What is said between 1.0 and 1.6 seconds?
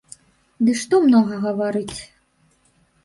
многа